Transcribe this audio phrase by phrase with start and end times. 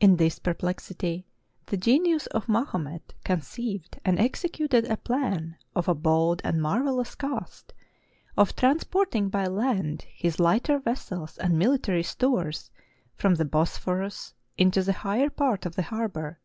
[0.00, 1.28] In this perplexity,
[1.66, 7.72] the genius of Mahomet conceived and executed a plan of a bold and marvelous cast,
[8.36, 12.72] of transporting by land his lighter ves sels and military stores
[13.14, 16.40] from the Bosphorus into the higher part of the harbor.